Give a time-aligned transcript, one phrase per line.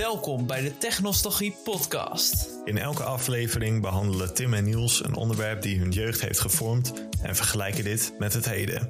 [0.00, 2.48] Welkom bij de Technostalgie Podcast.
[2.64, 6.92] In elke aflevering behandelen Tim en Niels een onderwerp die hun jeugd heeft gevormd
[7.22, 8.88] en vergelijken dit met het heden.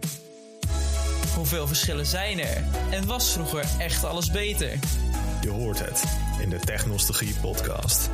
[1.34, 2.64] Hoeveel verschillen zijn er?
[2.90, 4.78] En was vroeger echt alles beter?
[5.40, 6.04] Je hoort het
[6.42, 8.10] in de Technostalgie Podcast.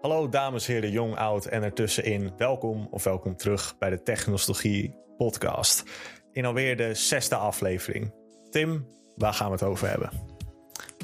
[0.00, 2.32] Hallo dames, heren, jong, oud en ertussenin.
[2.36, 5.82] Welkom of welkom terug bij de Technostalgie Podcast.
[6.32, 8.12] In alweer de zesde aflevering.
[8.50, 8.86] Tim,
[9.22, 10.10] waar gaan we het over hebben?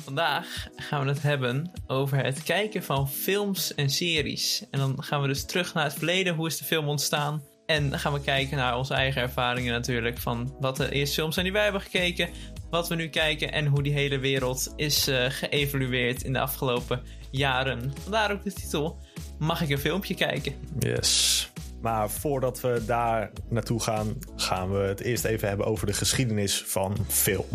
[0.04, 4.64] Vandaag gaan we het hebben over het kijken van films en series.
[4.70, 6.34] En dan gaan we dus terug naar het verleden.
[6.34, 7.42] Hoe is de film ontstaan?
[7.66, 10.18] En dan gaan we kijken naar onze eigen ervaringen natuurlijk.
[10.18, 12.28] Van wat de eerste films zijn die wij hebben gekeken.
[12.70, 17.02] Wat we nu kijken en hoe die hele wereld is uh, geëvolueerd in de afgelopen
[17.30, 17.92] jaren.
[18.02, 18.98] Vandaar ook de titel.
[19.38, 20.54] Mag ik een filmpje kijken?
[20.78, 21.50] Yes.
[21.80, 26.62] Maar voordat we daar naartoe gaan, gaan we het eerst even hebben over de geschiedenis
[26.66, 27.46] van film.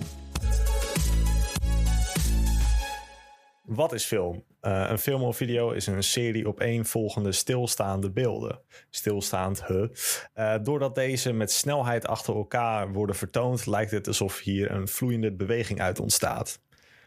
[3.76, 4.44] Wat is film?
[4.62, 8.60] Uh, een film of video is een serie opeenvolgende stilstaande beelden.
[8.90, 9.88] Stilstaand, huh.
[10.35, 15.32] Uh, doordat deze met snelheid achter elkaar worden vertoond, lijkt het alsof hier een vloeiende
[15.32, 16.62] beweging uit ontstaat.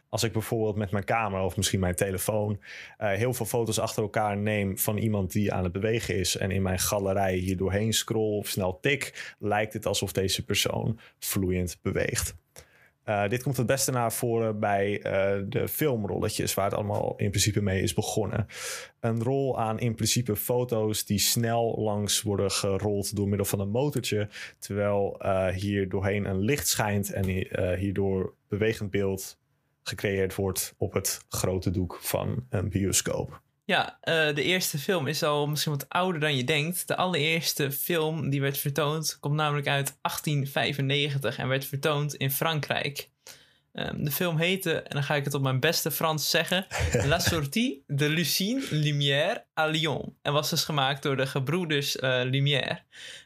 [0.08, 2.60] Als ik bijvoorbeeld met mijn camera of misschien mijn telefoon
[2.98, 6.50] uh, heel veel foto's achter elkaar neem van iemand die aan het bewegen is en
[6.50, 11.78] in mijn galerij hier doorheen scroll of snel tik, lijkt het alsof deze persoon vloeiend
[11.82, 12.34] beweegt.
[13.08, 17.30] Uh, dit komt het beste naar voren bij uh, de filmrolletjes, waar het allemaal in
[17.30, 18.46] principe mee is begonnen.
[19.00, 23.70] Een rol aan in principe foto's die snel langs worden gerold door middel van een
[23.70, 27.24] motortje, terwijl uh, hier doorheen een licht schijnt en
[27.76, 29.38] hierdoor bewegend beeld
[29.82, 33.44] gecreëerd wordt op het grote doek van een bioscoop.
[33.66, 36.88] Ja, uh, de eerste film is al misschien wat ouder dan je denkt.
[36.88, 43.10] De allereerste film die werd vertoond komt namelijk uit 1895 en werd vertoond in Frankrijk.
[43.72, 46.66] Um, de film heette, en dan ga ik het op mijn beste Frans zeggen,
[47.10, 50.16] La Sortie de Lucine Lumière à Lyon.
[50.22, 52.80] En was dus gemaakt door de gebroeders uh, Lumière.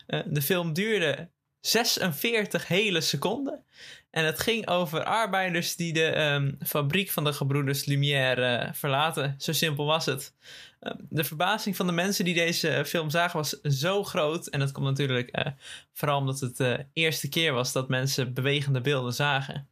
[0.07, 3.65] Uh, de film duurde 46 hele seconden.
[4.11, 9.35] En het ging over arbeiders die de um, fabriek van de gebroeders Lumière uh, verlaten.
[9.39, 10.35] Zo simpel was het.
[10.81, 14.47] Uh, de verbazing van de mensen die deze film zagen was zo groot.
[14.47, 15.53] En dat komt natuurlijk uh,
[15.93, 19.69] vooral omdat het de eerste keer was dat mensen bewegende beelden zagen.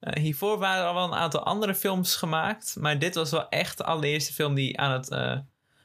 [0.00, 2.76] Eh, hiervoor waren er al wel een aantal andere films gemaakt.
[2.80, 5.38] Maar dit was wel echt de allereerste film die aan het eh,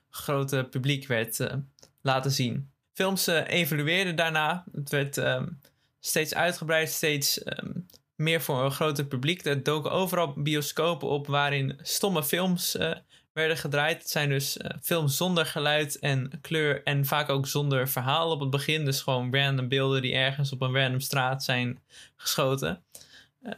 [0.09, 1.53] grote publiek werd eh,
[2.01, 2.71] laten zien.
[2.93, 4.63] Films evolueerden daarna.
[4.71, 5.59] Het werd um,
[5.99, 9.45] steeds uitgebreid, steeds um, meer voor een groter publiek.
[9.45, 12.95] Er doken overal bioscopen op waarin stomme films uh,
[13.33, 13.97] werden gedraaid.
[13.97, 18.39] Het zijn dus uh, films zonder geluid en kleur en vaak ook zonder verhaal op
[18.39, 18.85] het begin.
[18.85, 21.79] Dus gewoon random beelden die ergens op een random straat zijn
[22.15, 22.83] geschoten.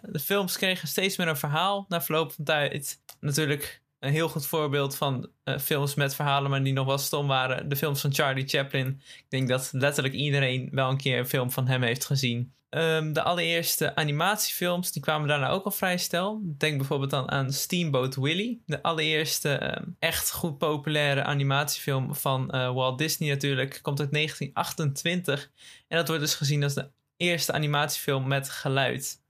[0.01, 2.99] De films kregen steeds meer een verhaal na verloop van tijd.
[3.19, 7.27] Natuurlijk een heel goed voorbeeld van uh, films met verhalen, maar die nog wel stom
[7.27, 7.69] waren.
[7.69, 8.87] De films van Charlie Chaplin.
[9.17, 12.53] Ik denk dat letterlijk iedereen wel een keer een film van hem heeft gezien.
[12.69, 16.41] Um, de allereerste animatiefilms die kwamen daarna ook al vrij snel.
[16.57, 18.61] Denk bijvoorbeeld dan aan Steamboat Willie.
[18.65, 23.79] De allereerste um, echt goed populaire animatiefilm van uh, Walt Disney natuurlijk.
[23.81, 25.51] Komt uit 1928.
[25.87, 29.23] En dat wordt dus gezien als de eerste animatiefilm met geluid.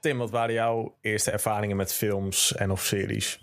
[0.00, 3.40] Tim, wat waren jouw eerste ervaringen met films en of series?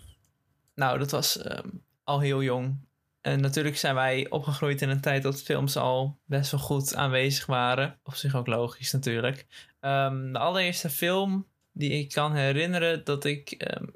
[0.76, 2.78] Nou, dat was um, al heel jong.
[3.22, 7.46] En natuurlijk zijn wij opgegroeid in een tijd dat films al best wel goed aanwezig
[7.46, 8.00] waren.
[8.04, 9.46] Op zich ook logisch natuurlijk.
[9.82, 13.94] Um, de allereerste film die ik kan herinneren dat ik um,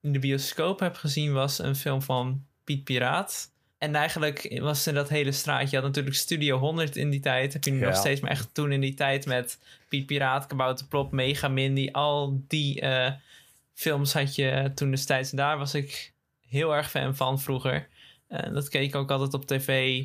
[0.00, 3.52] in de bioscoop heb gezien was een film van Piet Piraat.
[3.80, 7.52] En eigenlijk was in dat hele straatje, je had natuurlijk Studio 100 in die tijd.
[7.52, 7.86] Heb je ja.
[7.86, 9.58] nog steeds, maar echt toen in die tijd met
[9.88, 11.88] Piet Piraat, Kabouter Plop, Mega Mindy.
[11.92, 13.10] Al die uh,
[13.74, 15.30] films had je toen destijds.
[15.30, 16.12] En daar was ik
[16.48, 17.88] heel erg fan van vroeger.
[18.28, 20.02] Uh, dat keek ik ook altijd op tv.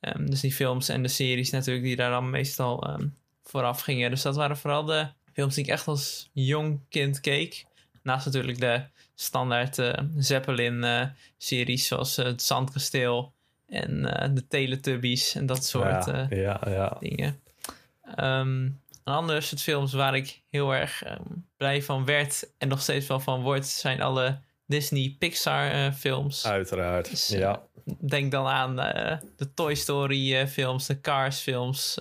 [0.00, 4.10] Um, dus die films en de series natuurlijk die daar dan meestal um, vooraf gingen.
[4.10, 7.64] Dus dat waren vooral de films die ik echt als jong kind keek.
[8.02, 8.82] Naast natuurlijk de
[9.18, 13.32] standaard uh, Zeppelin-series zoals Het Zandkasteel
[13.66, 14.02] en
[14.34, 16.96] de Teletubbies en dat soort ja, ja, ja.
[17.00, 17.40] dingen.
[18.18, 21.02] Um, een ander soort films waar ik heel erg
[21.56, 26.46] blij van werd en nog steeds wel van word, zijn alle Disney Pixar uh, films.
[26.46, 27.62] Uiteraard, dus, ja.
[27.98, 31.98] Denk dan aan uh, de Toy Story films, de Cars films,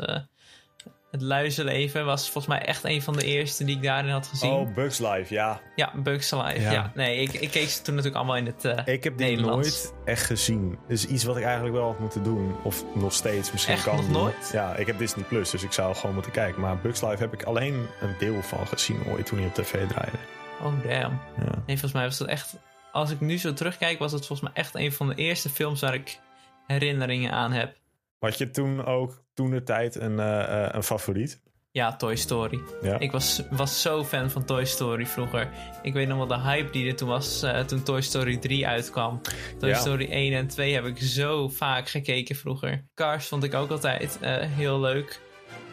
[1.15, 4.51] Het Luizenleven was volgens mij echt een van de eerste die ik daarin had gezien.
[4.51, 5.61] Oh, Bugs Life, ja.
[5.75, 6.59] Ja, Bugs Life.
[6.61, 6.71] Ja.
[6.71, 6.91] Ja.
[6.95, 9.67] Nee, ik, ik keek ze toen natuurlijk allemaal in het uh, Ik heb die Nederlands.
[9.83, 10.77] nooit echt gezien.
[10.87, 12.55] Dus iets wat ik eigenlijk wel had moeten doen.
[12.63, 14.13] Of nog steeds misschien Echt kan nog doen.
[14.13, 14.49] nooit?
[14.53, 16.61] Ja, ik heb Disney Plus, dus ik zou gewoon moeten kijken.
[16.61, 19.87] Maar Bugs Life heb ik alleen een deel van gezien ooit toen hij op tv
[19.87, 20.17] draaide.
[20.61, 21.19] Oh, damn.
[21.37, 21.51] Ja.
[21.65, 22.55] Nee, volgens mij was dat echt...
[22.91, 25.81] Als ik nu zo terugkijk, was het volgens mij echt een van de eerste films
[25.81, 26.19] waar ik
[26.67, 27.75] herinneringen aan heb.
[28.19, 31.43] Had je toen ook toen de tijd een, eh, eh, een favoriet?
[31.71, 32.61] Ja, Toy Story.
[32.81, 32.99] Ja.
[32.99, 35.49] Ik was, was zo fan van Toy Story vroeger.
[35.81, 38.67] Ik weet nog wel de hype die er toen was eh, toen Toy Story 3
[38.67, 39.21] uitkwam.
[39.59, 39.79] Toy Ja.
[39.79, 42.85] Story 1 en 2 heb ik zo vaak gekeken vroeger.
[42.93, 44.19] Cars vond ik ook altijd
[44.55, 45.21] heel leuk.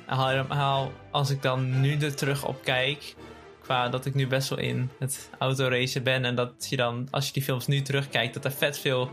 [0.06, 3.14] Helemaal als ik dan nu er terug op kijk.
[3.60, 6.24] Qua dat ik nu best wel in het autoracen ben.
[6.24, 9.10] En dat je dan, als je die films nu terugkijkt, dat er vet veel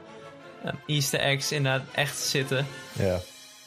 [0.85, 2.65] easter eggs inderdaad echt zitten.
[2.93, 3.19] Ja.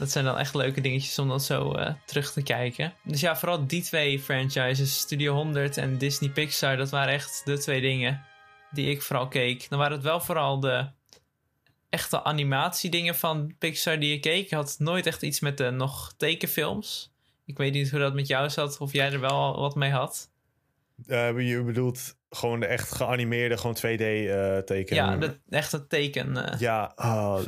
[0.02, 2.94] Dat zijn dan echt leuke dingetjes om dan zo eh, terug te kijken.
[3.04, 7.58] Dus ja, vooral die twee franchises, Studio 100 en Disney Pixar, dat waren echt de
[7.58, 8.24] twee dingen
[8.70, 9.68] die ik vooral keek.
[9.68, 10.88] Dan waren het wel vooral de
[11.90, 14.50] echte animatiedingen van Pixar die ik keek.
[14.50, 17.12] Had nooit echt iets met de nog tekenfilms.
[17.44, 20.30] Ik weet niet hoe dat met jou zat, of jij er wel wat mee had.
[21.06, 25.04] Eh, je bedoelt gewoon de echt geanimeerde, gewoon 2D eh tekenen?
[25.04, 26.60] Ja, de echte tekenfilms.
[26.60, 27.40] Ja, oh,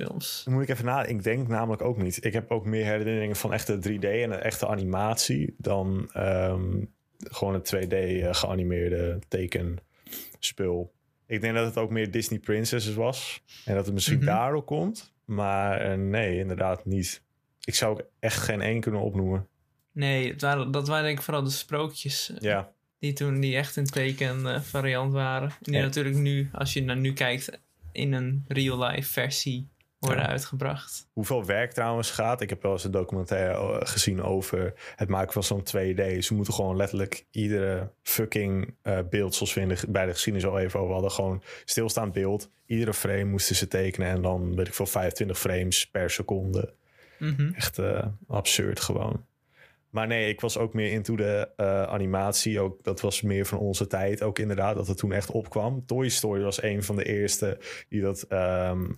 [0.44, 1.16] Dan moet ik even nadenken.
[1.16, 2.24] Ik denk namelijk ook niet.
[2.24, 6.84] Ik heb ook meer herinneringen van echte 3D en een echte animatie dan ehm,
[7.18, 10.92] gewoon een 2D eh, geanimeerde tekenspul.
[11.26, 14.26] Ik denk dat het ook meer Disney Princesses was en dat het misschien Mhm.
[14.26, 15.12] daarop komt.
[15.24, 17.22] Maar eh, nee, inderdaad niet.
[17.64, 19.46] Ik zou ook echt geen één kunnen opnoemen.
[19.92, 22.30] Nee, dat waren, dat waren denk ik vooral de sprookjes.
[22.30, 22.72] eh, Ja,
[23.04, 25.48] Die toen die echt een teken eh, variant waren.
[25.48, 25.80] En die Ja.
[25.82, 27.58] natuurlijk nu, als je naar nu kijkt,
[27.92, 29.68] in een real-life versie
[29.98, 30.28] worden Ja.
[30.28, 31.08] uitgebracht.
[31.12, 32.40] Hoeveel werk trouwens gaat.
[32.40, 36.18] Ik heb wel eens een documentaire eh, gezien over het maken van zo'n 2D.
[36.24, 40.48] Ze moeten gewoon letterlijk iedere fucking eh, beeld, zoals we in de, bij de geschiedenis
[40.48, 42.50] al even over hadden, gewoon stilstaand beeld.
[42.66, 46.74] Iedere frame moesten ze tekenen en dan weet ik veel 25 frames per seconde.
[47.18, 47.52] Mhm.
[47.54, 47.78] Echt
[48.28, 49.24] absurd gewoon.
[49.94, 52.60] Maar nee, ik was ook meer into de eh, animatie.
[52.60, 54.22] Ook, dat was meer van onze tijd.
[54.22, 55.86] Ook inderdaad dat het toen echt opkwam.
[55.86, 57.58] Toy Story was een van de eerste
[57.88, 58.92] die dat ehm,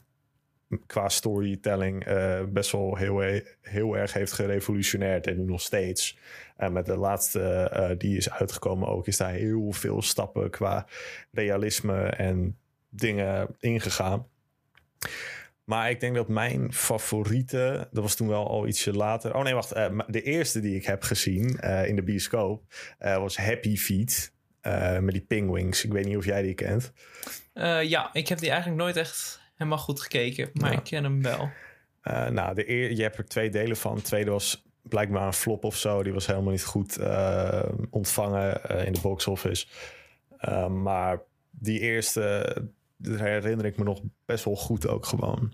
[0.87, 5.27] qua storytelling eh, best wel heel, heel erg heeft gerevolutioneerd.
[5.27, 6.19] En nu nog steeds.
[6.57, 10.87] En met de laatste eh, die is uitgekomen ook, is daar heel veel stappen qua
[11.31, 12.59] realisme en
[12.89, 14.27] dingen ingegaan.
[15.67, 19.35] Maar ik denk dat mijn favoriete, dat was toen wel al ietsje later.
[19.35, 19.73] Oh nee, wacht.
[19.73, 22.63] eh, de eerste die ik heb gezien eh, in de bioscoop
[22.99, 24.33] eh, was Happy Feet.
[25.01, 25.85] met die pingwings.
[25.85, 26.93] Ik weet niet of jij die kent.
[27.83, 30.79] Ja, ik heb die eigenlijk nooit echt helemaal goed gekeken, maar Ja.
[30.79, 31.51] ik ken hem wel.
[32.31, 33.95] Nou, de eer, je hebt er twee delen van.
[33.95, 36.03] De tweede was blijkbaar een flop of zo.
[36.03, 36.99] Die was helemaal niet goed
[37.91, 39.67] ontvangen in de box office.
[40.71, 41.21] Maar
[41.51, 42.55] die eerste,
[42.97, 45.53] dat herinner ik me nog best wel goed ook gewoon.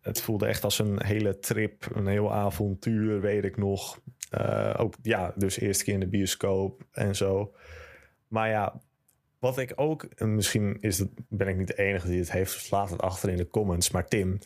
[0.00, 4.00] Het voelde echt als een hele trip, een heel avontuur, weet ik nog.
[4.30, 7.54] Eh, ook ja, dus eerste keer in de bioscoop en zo.
[8.28, 8.80] Maar ja,
[9.38, 12.52] wat ik ook, en misschien is het, ben ik niet de enige die het heeft,
[12.52, 13.90] dus laat het achter in de comments.
[13.90, 14.38] Maar Tim,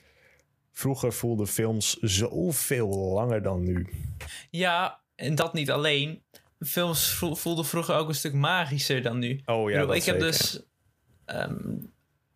[0.73, 3.89] vroeger voelden films zoveel langer dan nu.
[4.51, 6.23] Ja, en dat niet alleen.
[6.61, 9.41] Films vo- voelden vroeger ook een stuk magischer dan nu.
[9.45, 10.63] Oh Ik ja, bedoel, dat ik heb dus.
[11.33, 11.77] Ehm,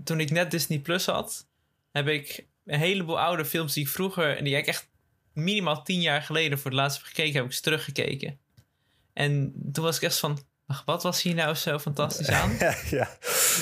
[0.04, 1.46] toen ik net Disney Plus had,
[1.92, 4.36] heb ik een heleboel oude films die ik vroeger.
[4.36, 4.88] en die ik echt
[5.32, 8.38] minimaal tien jaar geleden voor het laatst heb gekeken, heb ik ze teruggekeken.
[9.12, 10.38] En toen was ik echt van.
[10.66, 12.56] "Ach, Wat was hier nou zo fantastisch aan?
[12.90, 13.08] ja.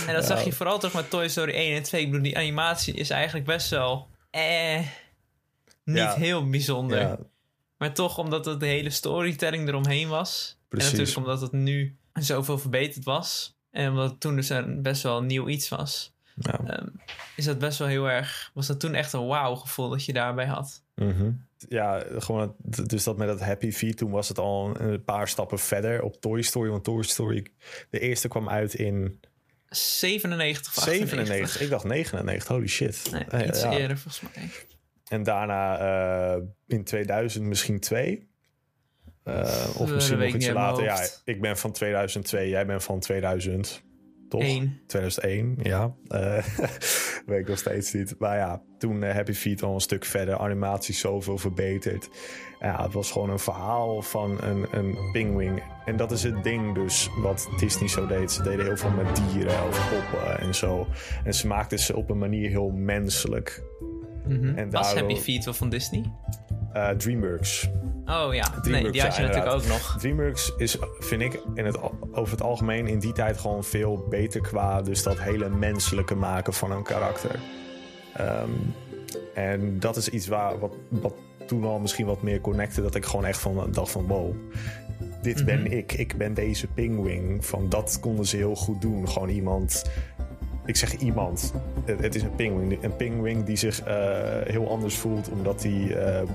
[0.06, 2.00] En dat zag je vooral toch met Toy Story 1 en 2.
[2.02, 4.08] Ik bedoel, die animatie is eigenlijk best wel.
[4.30, 4.78] Eh,
[5.84, 6.14] niet Ja.
[6.14, 7.00] heel bijzonder.
[7.00, 7.18] Ja,
[7.78, 10.58] Maar toch, omdat het de hele storytelling eromheen was.
[10.68, 10.90] Precies.
[10.92, 13.56] En natuurlijk omdat het nu zoveel verbeterd was.
[13.74, 16.14] En het toen dus een best wel een nieuw iets was.
[16.34, 16.60] ja.
[16.66, 16.86] ehm,
[17.36, 18.50] is dat best wel heel erg...
[18.54, 20.82] Was dat toen echt een wauw gevoel dat je daarbij had.
[20.94, 21.30] Mhm.
[21.68, 25.28] Ja, gewoon het- dus dat met dat Happy Feet, toen was het al een paar
[25.28, 26.70] stappen verder op Toy Story.
[26.70, 27.46] Want Toy Story,
[27.90, 29.20] de eerste kwam uit in
[29.68, 31.26] 97 of 98.
[31.26, 31.60] 97.
[31.60, 33.10] Ik dacht 99, holy shit.
[33.30, 33.72] Nee, iets ja.
[33.72, 34.48] eerder volgens mij.
[35.08, 35.78] En daarna
[36.34, 38.28] eh, in 2000 misschien twee.
[39.24, 40.84] Eh, of misschien nog ik iets later.
[40.84, 43.82] Ja, ik ben van 2002, jij bent van 2000.
[44.28, 44.42] Toch?
[44.42, 44.80] Eén.
[44.86, 45.94] 2001, ja.
[46.08, 46.44] Eh,
[47.26, 48.14] weet ik nog steeds niet.
[48.18, 50.38] Maar ja, toen eh, Happy Feet al een stuk verder.
[50.38, 52.08] Animatie zoveel verbeterd.
[52.60, 55.62] Ja, het was gewoon een verhaal van een, een pingwing.
[55.84, 58.32] En dat is het ding dus wat Disney zo deed.
[58.32, 60.86] Ze deden heel veel met dieren of poppen en zo.
[61.24, 63.62] En ze maakten ze op een manier heel menselijk.
[64.28, 64.58] Mhm.
[64.58, 66.12] En Was Happy Feet wel van Disney?
[66.72, 67.70] Eh, DreamWorks.
[68.06, 69.96] Oh ja, nee, die had je ja, natuurlijk ook nog.
[69.98, 71.78] DreamWorks is, vind ik, in het,
[72.12, 76.52] over het algemeen in die tijd gewoon veel beter qua dus dat hele menselijke maken
[76.52, 77.40] van een karakter.
[78.14, 78.50] Ehm,
[79.34, 81.14] en dat is iets waar, wat, wat
[81.46, 84.34] toen al misschien wat meer connecte, dat ik gewoon echt van dacht van wow,
[85.24, 85.92] dit ben ik.
[85.92, 87.46] Ik ben deze pingwing.
[87.46, 89.08] Van dat konden ze heel goed doen.
[89.08, 89.84] Gewoon iemand.
[90.66, 91.54] Ik zeg iemand.
[91.84, 92.82] Het, het is een pingwing.
[92.82, 93.94] Een pingwing die zich eh,
[94.44, 96.26] heel anders voelt omdat hij eh, een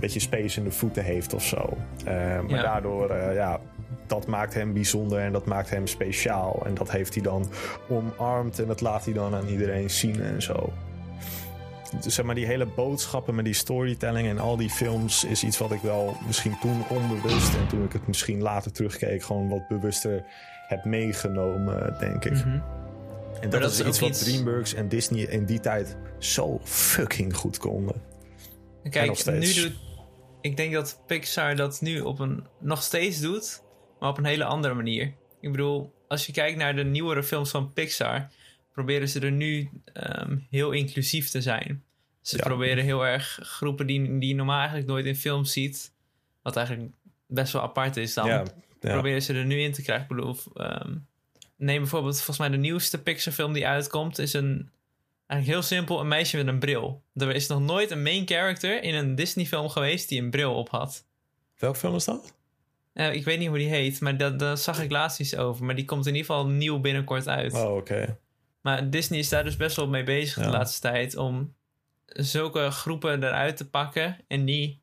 [0.00, 1.76] beetje space in de voeten heeft of zo.
[2.04, 2.62] Eh, maar Ja.
[2.62, 3.60] daardoor, ja,
[4.06, 6.62] dat maakt hem bijzonder en dat maakt hem speciaal.
[6.66, 7.46] En dat heeft hij dan
[7.88, 10.72] omarmd en dat laat hij dan aan iedereen zien en zo.
[12.02, 15.58] Dus zeg maar, die hele boodschappen met die storytelling en al die films is iets
[15.58, 19.68] wat ik wel misschien toen onbewust en toen ik het misschien later terugkeek, gewoon wat
[19.68, 20.24] bewuster
[20.66, 22.32] heb meegenomen, denk ik.
[22.32, 22.58] Mhm.
[23.40, 26.60] En dat, dat is is iets wat iets- DreamWorks en Disney in die tijd zo
[26.64, 28.02] fucking goed konden.
[28.90, 29.72] Kijk, nu doet.
[30.40, 32.46] Ik denk dat Pixar dat nu op een.
[32.60, 33.62] nog steeds doet,
[34.00, 35.12] maar op een hele andere manier.
[35.40, 38.28] Ik bedoel, als je kijkt naar de nieuwere films van Pixar,
[38.72, 41.82] proberen ze er nu ehm, heel inclusief te zijn.
[42.20, 42.42] Ze Ja.
[42.42, 45.92] proberen heel erg groepen die, die je normaal eigenlijk nooit in films ziet,
[46.42, 46.88] wat eigenlijk
[47.26, 48.26] best wel apart is dan.
[48.26, 48.44] Ja,
[48.80, 48.92] ja.
[48.92, 50.04] proberen ze er nu in te krijgen.
[50.10, 50.96] Ik bedoel, ehm,
[51.58, 54.70] neem bijvoorbeeld, volgens mij de nieuwste Pixar-film die uitkomt, is een
[55.26, 57.02] eigenlijk heel simpel een meisje met een bril.
[57.14, 60.68] Er is nog nooit een main character in een Disney-film geweest die een bril op
[60.68, 61.04] had.
[61.58, 62.34] Welke film is dat?
[62.92, 65.64] Eh, ik weet niet hoe die heet, maar dat- daar zag ik laatst iets over.
[65.64, 67.52] Maar die komt in ieder geval nieuw binnenkort uit.
[67.54, 68.18] Oh, oké.
[68.60, 71.54] Maar Disney is daar dus best wel mee bezig de laatste tijd om
[72.06, 74.80] zulke groepen eruit te pakken en die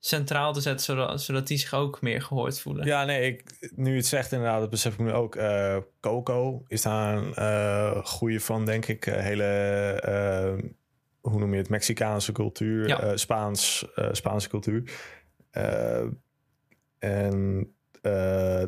[0.00, 2.86] centraal te zetten, zodat, zodat die zich ook meer gehoord voelen.
[2.86, 5.36] Ja, nee, ik, nu het zegt inderdaad, dat besef ik nu ook.
[5.36, 9.06] eh, Coco is daar een eh goede van, denk ik.
[9.06, 10.82] Eh, hele,
[11.20, 13.16] hoe noem je het, Mexicaanse cultuur, Ja.
[13.16, 14.82] Spaans, Spaanse cultuur.
[16.98, 17.72] En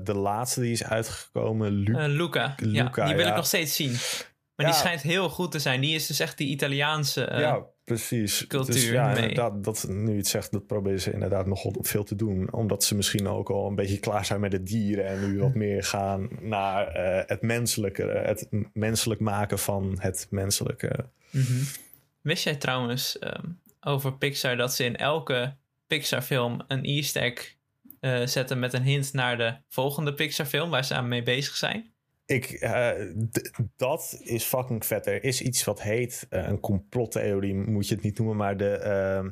[0.02, 2.54] de laatste die is uitgekomen, Lu Luca.
[2.58, 3.30] Luca, ja, die wil ja.
[3.30, 3.94] ik nog steeds zien.
[4.60, 4.74] Maar Ja.
[4.76, 5.80] die schijnt heel goed te zijn.
[5.80, 7.24] Die is dus echt die Italiaanse.
[7.24, 8.46] eh, ja, precies.
[8.46, 9.16] cultuur dus ja, mee.
[9.16, 12.52] inderdaad, dat, nu je het zegt, dat proberen ze inderdaad nog veel te doen.
[12.52, 15.06] Omdat ze misschien ook al een beetje klaar zijn met de dieren.
[15.06, 18.02] En nu wat meer gaan naar eh, het menselijke.
[18.02, 21.08] Het menselijk maken van het menselijke.
[21.30, 21.62] mhm.
[22.20, 23.46] Wist jij trouwens ehm,
[23.80, 27.54] over Pixar dat ze in elke Pixar-film een Easter egg
[28.00, 31.89] eh, zetten met een hint naar de volgende Pixar-film waar ze aan mee bezig zijn?
[32.30, 32.88] Ik, eh,
[33.76, 35.06] dat is fucking vet.
[35.06, 38.70] Er is iets wat heet eh, een complottheorie, moet je het niet noemen, maar de.
[38.70, 39.25] eh,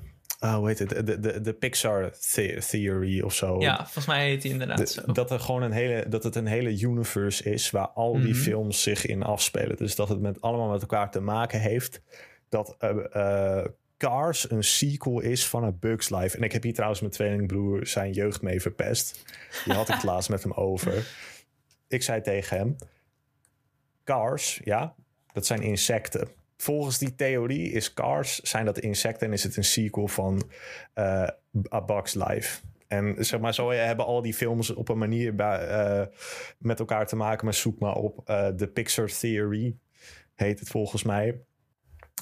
[0.50, 0.88] ah, hoe heet het?
[1.06, 3.60] De, de, de Pixar the- Theory of zo.
[3.60, 5.12] Ja, volgens mij heet die inderdaad De- zo.
[5.12, 8.42] dat, er gewoon een hele, dat het een hele universe is waar al die Mhm.
[8.42, 9.76] films zich in afspelen.
[9.76, 12.00] Dus dat het met, allemaal met elkaar te maken heeft.
[12.48, 13.64] Dat eh,
[13.98, 16.36] Cars een sequel is van een Bugs Life.
[16.36, 19.24] En ik heb hier trouwens mijn tweelingbroer zijn jeugd mee verpest.
[19.64, 21.06] Die had ik het laatst met hem over.
[21.88, 22.76] Ik zei tegen hem:
[24.04, 24.94] Cars, ja,
[25.32, 26.28] dat zijn insecten.
[26.56, 30.50] Volgens die theorie is Cars, zijn dat insecten en is het een sequel van
[30.94, 31.28] eh
[31.72, 32.60] A Bug's Life.
[32.88, 36.06] En zeg maar, zo hebben al die films op een manier eh,
[36.58, 37.44] met elkaar te maken.
[37.44, 39.76] Maar zoek maar op eh, de Pixar Theory,
[40.34, 41.40] heet het volgens mij.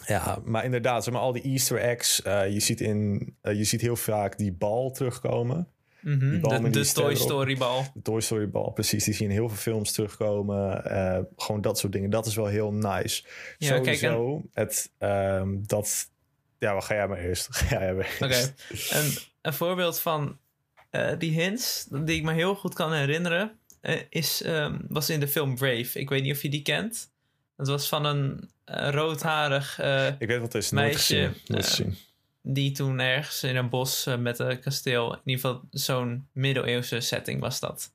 [0.07, 2.17] Ja, maar inderdaad, zeg maar, al die Easter eggs.
[2.25, 5.69] je, ziet in, je ziet heel vaak die bal terugkomen.
[6.07, 7.15] Mhm, die De, Toy.
[7.15, 7.85] Story bal.
[7.95, 9.05] De Toy Story bal, precies.
[9.05, 10.85] Die zie je in heel veel films terugkomen.
[10.85, 12.11] eh, gewoon dat soort dingen.
[12.11, 13.23] Dat is wel heel nice.
[13.59, 16.11] Ja, kijk, Sowieso, het, ehm, dat...
[16.59, 17.49] Ja, wat ga jij maar eerst?
[17.57, 18.93] Ga jij maar Oké, eerst.
[18.93, 20.39] een, een voorbeeld van
[20.91, 25.21] eh, die hints, die ik me heel goed kan herinneren, eh, is, ehm, was in
[25.21, 25.99] de film Brave.
[26.01, 27.11] Ik weet niet of je die kent.
[27.57, 28.51] Dat was van een
[28.91, 29.79] roodharig
[30.19, 30.71] Ik weet wat het is.
[30.71, 31.35] Nooit Meisje, gezien.
[31.47, 31.97] Nooit gezien.
[32.49, 37.01] Die toen ergens in een bos eh, met een kasteel, in ieder geval zo'n middeleeuwse
[37.01, 37.93] setting was dat.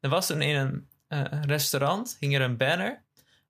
[0.00, 3.02] Er was toen in een eh, restaurant, hing er een banner,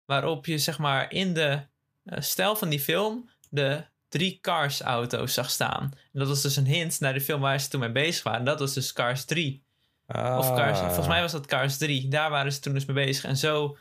[0.04, 1.60] waarop je zeg maar in de
[2.04, 5.82] eh, stijl van die film de drie Cars auto's zag staan.
[5.82, 8.44] En dat was dus een hint naar de film waar ze toen mee bezig waren.
[8.44, 9.62] Dat was dus Cars 3.
[10.06, 10.84] Of Cars, Ah.
[10.86, 12.08] volgens mij was dat Cars 3.
[12.08, 13.24] Daar waren ze toen dus mee bezig.
[13.24, 13.76] En zo,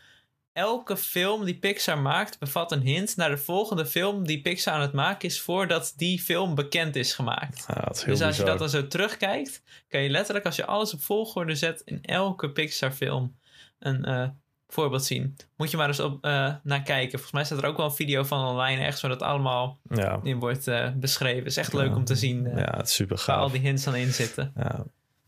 [0.58, 4.82] elke film die Pixar maakt, bevat een hint naar de volgende film die Pixar aan
[4.82, 7.68] het maken is voordat die film bekend is gemaakt.
[7.68, 10.66] Dat is heel Dus als je dat dan zo terugkijkt, kan je letterlijk, als je
[10.66, 13.36] alles op volgorde zet, in elke Pixar-film
[13.80, 14.28] een eh,
[14.68, 15.36] voorbeeld zien.
[15.58, 17.12] Moet je maar eens op, eh, naar kijken.
[17.12, 20.20] Volgens mij staat er ook wel een video van online, echt waar dat allemaal Ja,
[20.24, 21.46] in wordt eh, beschreven.
[21.46, 21.96] is echt leuk Ja.
[21.96, 23.52] om te zien ja, het is super waar al gaaf.
[23.52, 24.54] die hints dan in zitten.
[24.56, 24.86] Ja.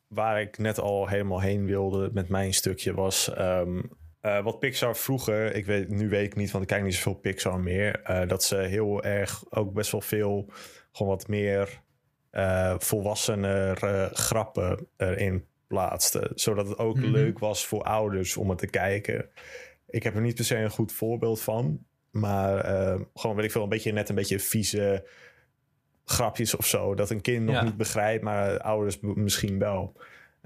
[0.07, 3.33] Waar ik net al helemaal heen wilde met mijn stukje was...
[3.33, 3.79] ehm,
[4.21, 7.13] eh, wat Pixar vroeger, ik weet, nu weet ik niet, want ik kijk niet zoveel
[7.19, 8.01] Pixar meer.
[8.01, 10.49] eh, dat ze heel erg ook best wel veel,
[10.91, 11.81] gewoon wat meer
[12.31, 16.31] uh, volwassenere grappen erin plaatste.
[16.35, 17.05] Zodat het ook Mhm.
[17.11, 19.29] leuk was voor ouders om het te kijken.
[19.87, 21.85] Ik heb er niet per se een goed voorbeeld van.
[22.11, 25.07] Maar eh, gewoon, weet ik veel, een beetje net een beetje vieze
[26.05, 26.95] grapjes of zo.
[26.95, 27.63] Dat een kind nog Ja.
[27.63, 29.95] niet begrijpt, maar ouders misschien wel.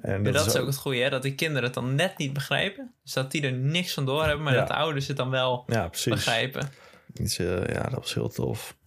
[0.01, 1.09] En Ja, dat is ook het goede, hè?
[1.09, 2.93] Dat die kinderen het dan net niet begrijpen.
[3.03, 4.59] Dus dat die er niks van door hebben, maar Ja.
[4.59, 6.13] dat de ouders het dan wel Ja, precies.
[6.13, 6.69] begrijpen.
[7.13, 8.77] Iets, eh, ja, dat was heel tof.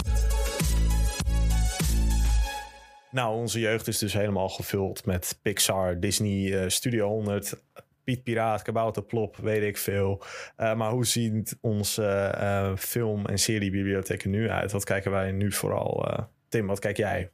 [3.10, 7.62] Nou, onze jeugd is dus helemaal gevuld met Pixar, Disney, eh, Studio 100,
[8.04, 10.22] Piet Piraat, Kabouter Plop, weet ik veel.
[10.56, 14.72] Eh, maar hoe ziet onze film- en seriebibliotheek er nu uit?
[14.72, 16.08] Wat kijken wij nu vooral?
[16.48, 17.30] Tim, wat kijk jij?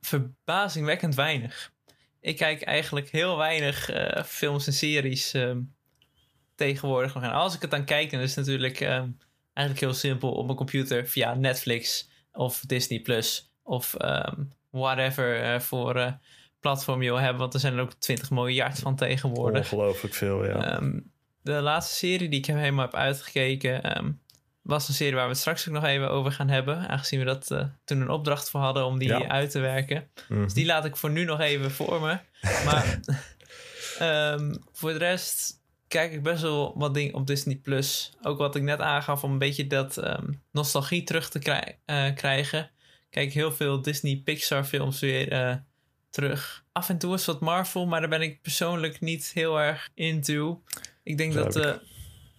[0.00, 1.72] Verbazingwekkend weinig.
[2.26, 5.60] Ik kijk eigenlijk heel weinig eh, films en series ehm,
[6.54, 7.22] tegenwoordig nog.
[7.22, 9.08] En als ik het dan kijk, dan is het natuurlijk ehm,
[9.52, 15.60] eigenlijk heel simpel op mijn computer via Netflix of Disney Plus of ehm, whatever eh,
[15.60, 16.12] voor eh,
[16.60, 17.38] platform je wil hebben.
[17.38, 19.72] Want er zijn er ook 20 miljard van tegenwoordig.
[19.72, 20.80] Ongelooflijk veel, ja.
[21.42, 23.82] De laatste serie die ik helemaal heb uitgekeken
[24.66, 26.88] was een serie waar we het straks ook nog even over gaan hebben.
[26.88, 29.28] Aangezien we dat eh, toen een opdracht voor hadden om die Ja.
[29.28, 30.08] uit te werken.
[30.28, 30.42] Mhm.
[30.42, 32.18] Dus die laat ik voor nu nog even voor me.
[32.64, 33.00] Maar
[33.98, 35.52] ehm, voor de rest
[35.88, 38.12] kijk ik best wel wat dingen op Disney Plus.
[38.22, 42.14] Ook wat ik net aangaf om een beetje dat ehm, nostalgie terug te krij- eh,
[42.14, 42.70] krijgen.
[43.10, 45.54] Kijk heel veel Disney Pixar films weer eh,
[46.10, 46.64] terug.
[46.72, 50.62] Af en toe is wat Marvel, maar daar ben ik persoonlijk niet heel erg into.
[51.02, 51.80] Ik denk dat de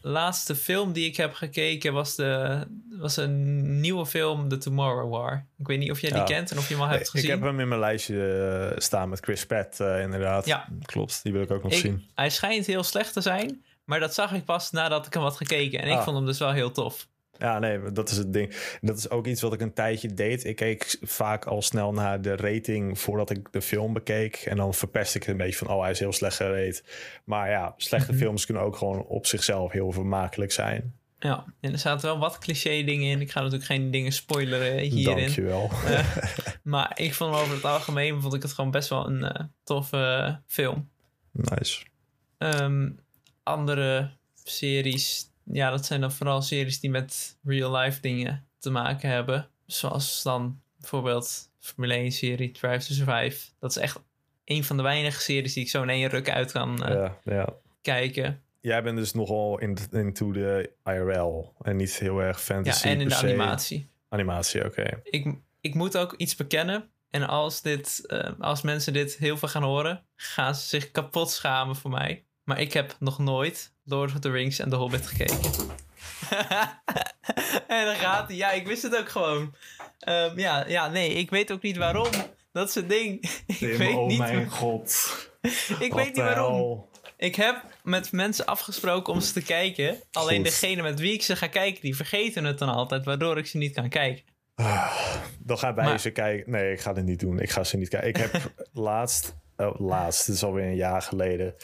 [0.01, 5.45] laatste film die ik heb gekeken was, de, was een nieuwe film, The Tomorrow War.
[5.57, 6.25] Ik weet niet of jij die Ja.
[6.25, 7.29] kent en of je hem al hebt ik gezien.
[7.29, 10.45] heb hem in mijn lijstje eh, staan met Chris Pratt, eh, inderdaad.
[10.45, 10.67] Ja.
[10.81, 12.07] Klopt, die wil ik ook nog Ik- zien.
[12.15, 15.37] Hij schijnt heel slecht te zijn, maar dat zag ik pas nadat ik hem had
[15.37, 15.79] gekeken.
[15.81, 16.03] En ik Ah.
[16.03, 17.07] vond hem dus wel heel tof.
[17.39, 18.77] Ja, nee, dat is het ding.
[18.81, 20.43] Dat is ook iets wat ik een tijdje deed.
[20.45, 24.35] Ik keek vaak al snel naar de rating voordat ik de film bekeek.
[24.35, 26.83] En dan verpest ik het een beetje van, oh, hij is heel slecht gerate.
[27.23, 28.21] Maar ja, slechte Mhm.
[28.21, 30.95] films kunnen ook gewoon op zichzelf heel vermakelijk zijn.
[31.19, 33.21] Ja, en er zaten wel wat cliché dingen in.
[33.21, 35.17] Ik ga natuurlijk geen dingen spoileren hierin.
[35.17, 35.69] Dankjewel.
[35.85, 36.15] Eh,
[36.63, 39.97] maar ik vond over het algemeen vond ik het gewoon best wel een eh, toffe
[39.97, 40.89] eh, film.
[41.31, 41.85] nice.
[42.37, 42.89] Ehm,
[43.43, 44.11] andere
[44.43, 49.49] series, ja, dat zijn dan vooral series die met real-life dingen te maken hebben.
[49.65, 53.49] Zoals dan bijvoorbeeld Formule 1 serie Drive to Survive.
[53.59, 53.99] Dat is echt
[54.45, 57.17] een van de weinige series die ik zo in één ruk uit kan eh, Ja,
[57.23, 57.53] ja.
[57.81, 58.41] kijken.
[58.59, 63.01] Jij bent dus nogal in, into de IRL en niet heel erg Ja, fantasy en
[63.01, 63.25] in de se.
[63.25, 63.89] animatie.
[64.09, 65.01] Animatie, oké.
[65.03, 66.89] Ik, ik moet ook iets bekennen.
[67.09, 71.29] En als, dit, eh, als mensen dit heel veel gaan horen, gaan ze zich kapot
[71.29, 72.25] schamen voor mij.
[72.43, 75.37] Maar ik heb nog nooit Lord of the Rings en The Hobbit gekeken.
[77.67, 78.37] en dan gaat hij.
[78.37, 79.55] Ja, ik wist het ook gewoon.
[79.99, 82.09] Ehm, ja, ja, nee, ik weet ook niet waarom.
[82.51, 83.29] Dat is het ding.
[83.59, 85.11] ik weet oh niet, mijn god.
[85.79, 86.85] ik weet niet waarom.
[87.17, 89.99] Ik heb met mensen afgesproken om ze te kijken.
[90.11, 90.45] Alleen Goed.
[90.45, 93.57] degene met wie ik ze ga kijken, die vergeten het dan altijd, waardoor ik ze
[93.57, 94.23] niet kan kijken.
[95.39, 96.51] Dan gaan wij Maar- ze kijken.
[96.51, 97.39] Nee, ik ga het niet doen.
[97.39, 98.07] Ik ga ze niet kijken.
[98.09, 101.55] Ik heb laatst, oh, laatst, het is alweer een jaar geleden.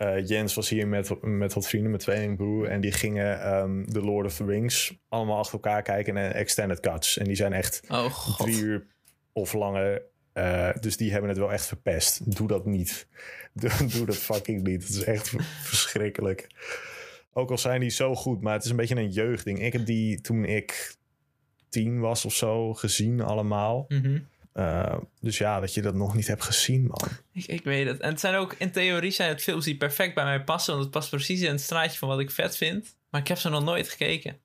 [0.00, 2.68] Eh, Jens was hier met, met wat vrienden, met tweelingbroer.
[2.68, 6.80] En die gingen ehm The Lord of the Rings allemaal achter elkaar kijken en extended
[6.80, 7.18] cuts.
[7.18, 8.86] En die zijn echt Oh drie uur
[9.32, 10.02] of langer.
[10.32, 12.36] Eh, dus die hebben het wel echt verpest.
[12.36, 13.06] Doe dat niet.
[13.52, 14.82] Doe, doe dat fucking niet.
[14.82, 15.28] Het is echt
[15.62, 16.46] verschrikkelijk.
[17.32, 19.62] Ook al zijn die zo goed, maar het is een beetje een jeugdding.
[19.62, 20.96] Ik heb die toen ik
[21.68, 23.84] tien was of zo gezien allemaal.
[23.88, 24.18] Mhm.
[24.52, 27.08] Eh, dus ja, dat je dat nog niet hebt gezien, man.
[27.32, 28.00] Ik, ik weet het.
[28.00, 30.72] En het zijn ook, in theorie zijn het films die perfect bij mij passen.
[30.72, 32.96] Want het past precies in het straatje van wat ik vet vind.
[33.10, 34.38] Maar ik heb ze nog nooit gekeken.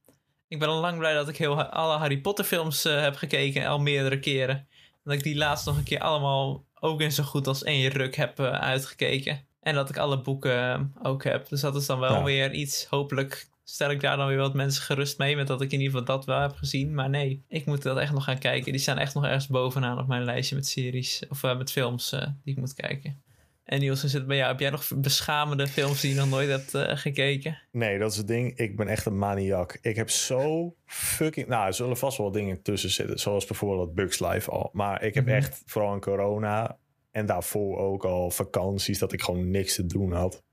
[0.48, 3.66] Ik ben al lang blij dat ik heel, alle Harry Potter films eh, heb gekeken.
[3.66, 4.56] Al meerdere keren.
[4.56, 4.68] En
[5.04, 8.16] dat ik die laatst nog een keer allemaal ook in zo goed als één ruk
[8.16, 9.46] heb eh, uitgekeken.
[9.62, 11.50] En dat ik alle boeken ook heb.
[11.50, 12.24] Dus dat is dan wel Ja.
[12.24, 12.86] weer iets.
[12.86, 15.36] Hopelijk stel ik daar dan weer wat mensen gerust mee.
[15.36, 16.94] Met dat ik in ieder geval dat wel heb gezien.
[16.94, 18.72] Maar nee, ik moet dat echt nog gaan kijken.
[18.72, 21.24] Die staan echt nog ergens bovenaan op mijn lijstje met series.
[21.30, 23.22] Of eh, met films eh, die ik moet kijken.
[23.64, 24.50] En Niels, hoe zit bij jou?
[24.52, 27.62] Heb jij nog beschamende films die je nog nooit hebt eh, gekeken?
[27.72, 28.58] Nee, dat is het ding.
[28.58, 29.78] Ik ben echt een maniak.
[29.82, 31.48] Ik heb zo fucking...
[31.48, 33.20] Nou, er zullen vast wel dingen tussen zitten.
[33.20, 34.70] Zoals bijvoorbeeld Bugs Life al.
[34.74, 35.34] Maar ik heb Mhm.
[35.36, 36.78] echt, vooral in corona...
[37.12, 39.00] en daarvoor ook al vakanties...
[39.00, 40.44] dat ik gewoon niks te doen had.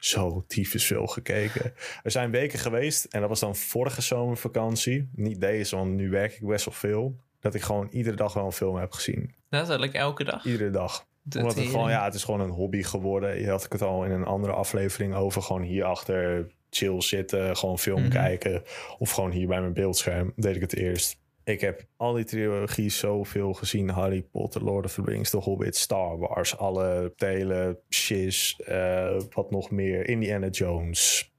[0.00, 1.72] Zo tyfus veel gekeken.
[2.02, 3.04] Er zijn weken geweest...
[3.04, 5.08] en dat was dan vorige zomervakantie.
[5.14, 7.16] Niet deze, want nu werk ik best wel veel.
[7.40, 9.20] Dat ik gewoon iedere dag wel een film heb gezien.
[9.48, 10.44] Dat is eigenlijk elke dag.
[10.44, 11.06] Iedere dag.
[11.36, 13.40] Omdat het gewoon, ja, het is gewoon een hobby geworden.
[13.40, 15.42] Je had ik het al in een andere aflevering over.
[15.42, 18.10] Gewoon hierachter chill zitten, gewoon film Mhm.
[18.10, 18.62] kijken.
[18.98, 21.18] Of gewoon hier bij mijn beeldscherm deed ik het eerst.
[21.44, 23.88] Ik heb al die trilogieën zoveel gezien.
[23.88, 26.56] Harry Potter, Lord of the Rings, The Hobbit, Star Wars.
[26.56, 30.08] Alle delen, Shiz, uh, wat nog meer.
[30.08, 31.32] Indiana Jones.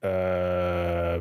[0.00, 1.12] Uh,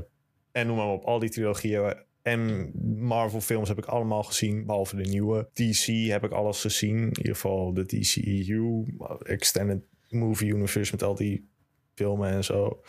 [0.51, 1.03] en noem maar op.
[1.03, 1.93] Al die trilogieën
[2.25, 5.49] en Marvel films heb ik allemaal gezien, behalve de nieuwe.
[5.53, 6.97] DC heb ik alles gezien.
[6.97, 8.85] In ieder geval de DCEU,
[9.23, 11.49] Extended Movie Universe met al die
[11.95, 12.81] filmen en zo.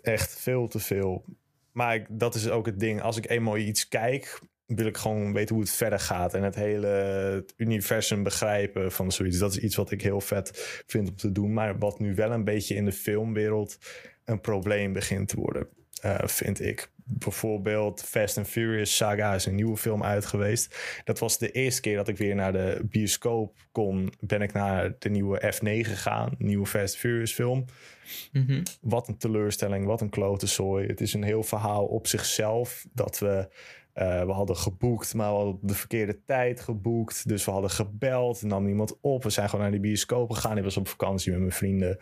[0.00, 1.24] Echt veel te veel.
[1.72, 3.02] Maar ik, dat is ook het ding.
[3.02, 6.34] Als ik eenmaal iets kijk, wil ik gewoon weten hoe het verder gaat.
[6.34, 9.38] En het hele universum begrijpen van zoiets.
[9.38, 11.52] Dat is iets wat ik heel vet vind om te doen.
[11.52, 13.78] Maar wat nu wel een beetje in de filmwereld
[14.24, 15.68] een probleem begint te worden.
[16.04, 20.76] Uh, vind ik bijvoorbeeld Fast and Furious Saga is een nieuwe film uit geweest.
[21.04, 24.12] Dat was de eerste keer dat ik weer naar de bioscoop kon.
[24.20, 27.64] Ben ik naar de nieuwe F9 gegaan, nieuwe Fast and Furious film.
[28.32, 28.62] Mhm.
[28.80, 30.86] Wat een teleurstelling, wat een klote zooi.
[30.86, 33.48] Het is een heel verhaal op zichzelf dat we
[33.94, 37.28] uh, we hadden geboekt, maar we hadden de verkeerde tijd geboekt.
[37.28, 39.22] Dus we hadden gebeld, nam niemand op.
[39.22, 40.56] We zijn gewoon naar die bioscoop gegaan.
[40.56, 41.98] Ik was op vakantie met mijn vrienden.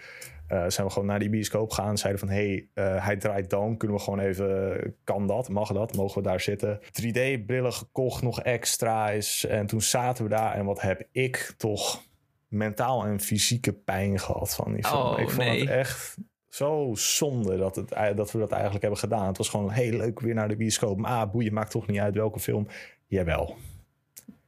[0.49, 1.99] Uh, zijn we gewoon naar die bioscoop gegaan.
[1.99, 3.77] Zeiden van, hey, uh, hij draait dan.
[3.77, 5.49] Kunnen we gewoon even, kan dat?
[5.49, 5.97] Mag dat?
[5.97, 6.81] Mogen we daar zitten?
[6.83, 9.47] 3D-brillen gekocht, nog extra's.
[9.47, 10.55] En toen zaten we daar.
[10.55, 12.03] En wat heb ik toch
[12.49, 15.01] mentaal en fysieke pijn gehad van die film.
[15.01, 15.61] Oh, ik vond nee.
[15.61, 16.17] het echt
[16.51, 19.27] zo zonde dat, het, dat we dat eigenlijk hebben gedaan.
[19.27, 20.99] Het was gewoon heel leuk weer naar de bioscoop.
[20.99, 22.67] Maar ah, boeien, maakt toch niet uit welke film.
[23.07, 23.57] Jawel.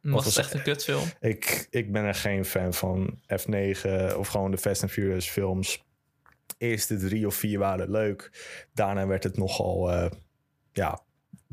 [0.01, 1.05] Was het echt een kutfilm?
[1.21, 5.85] Ik, ik ben er geen fan van F9 of gewoon de Fast and Furious films.
[6.59, 8.31] Eerste drie of vier waren leuk.
[8.75, 10.11] Daarna werd het nogal, uh,
[10.73, 11.01] ja...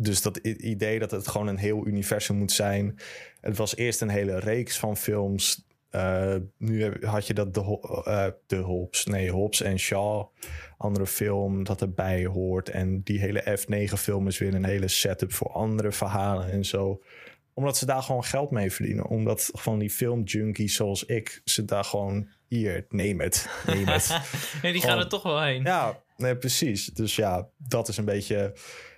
[0.01, 2.99] Dus dat idee dat het gewoon een heel universum moet zijn.
[3.41, 5.65] Het was eerst een hele reeks van films.
[5.91, 10.27] Uh, nu had je dat de, uh, de Hobbs, nee, Hobbs en Shaw,
[10.77, 12.69] andere film dat erbij hoort.
[12.69, 17.01] En die hele F9-film is weer een hele setup voor andere verhalen en zo.
[17.53, 19.05] Omdat ze daar gewoon geld mee verdienen.
[19.05, 24.19] Omdat van die filmjunkies zoals ik, ze daar gewoon hier, neem het, neem het.
[24.61, 25.63] nee, die gaan er toch wel heen.
[25.63, 26.85] ja, nee, precies.
[26.85, 28.53] Dus ja, dat is een beetje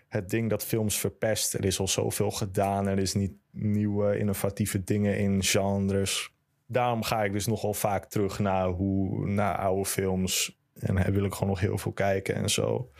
[0.07, 1.53] het ding dat films verpest.
[1.53, 2.87] Er is al zoveel gedaan.
[2.87, 6.30] Er is niet nieuwe, innovatieve dingen in genres.
[6.71, 10.59] Daarom ga ik dus nogal vaak terug naar, hoe, naar oude films.
[10.73, 12.91] En dan wil ik gewoon nog heel veel kijken en zo.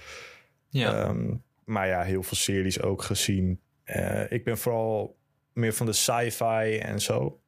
[0.70, 1.04] Ja.
[1.04, 3.60] Ehm, maar ja, heel veel series ook gezien.
[3.84, 5.18] Eh, ik ben vooral
[5.54, 7.42] meer van de sci-fi en zo.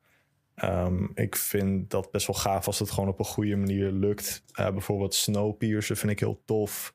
[0.55, 4.43] Ehm, ik vind dat best wel gaaf als het gewoon op een goede manier lukt.
[4.51, 6.93] Eh, bijvoorbeeld Snowpiercer vind ik heel tof.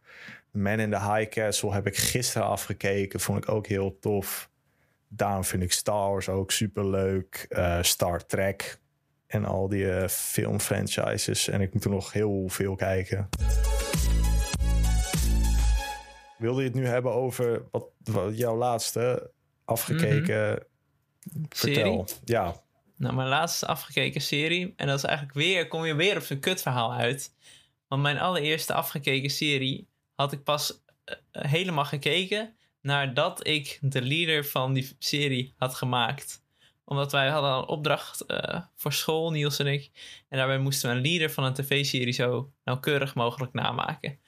[0.51, 3.21] Man in the High Castle heb ik gisteren afgekeken.
[3.21, 4.51] Vond ik ook heel tof.
[5.09, 7.47] Daarom vind ik Star Wars ook super leuk.
[7.81, 8.81] Star Trek
[9.29, 11.49] en al die eh, filmfranchises.
[11.49, 13.29] En ik moet er nog heel veel kijken.
[16.39, 19.31] Wilde je het nu hebben over wat, wat jouw laatste
[19.65, 20.67] afgekeken?
[21.49, 22.09] Vertel.
[22.25, 22.63] Ja,
[22.97, 24.73] Nou, mijn laatste afgekeken serie.
[24.77, 27.35] En dat is eigenlijk weer, kom je weer op zo'n kutverhaal uit.
[27.89, 34.47] Want mijn allereerste afgekeken serie had ik pas eh, helemaal gekeken nadat ik de leader
[34.47, 36.43] van die serie had gemaakt.
[36.89, 39.91] Omdat wij hadden een opdracht eh, voor school, Niels en ik.
[40.29, 44.19] En daarbij moesten we een leader van een tv-serie zo nauwkeurig mogelijk namaken.